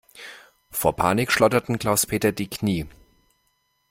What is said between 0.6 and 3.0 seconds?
Vor Panik schlotterten Klaus-Peter die Knie.